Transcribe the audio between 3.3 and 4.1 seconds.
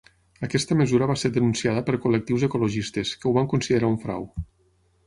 ho van considerar un